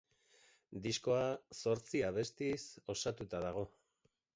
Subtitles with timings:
[0.85, 1.27] Diskoa
[1.59, 2.59] zortzi abestiz
[2.99, 3.69] osatuta dago.